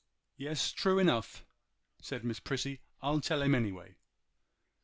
[0.35, 1.45] 'Yes, true enough,'
[2.01, 3.97] said Miss Prissy, 'I'll tell him anyway.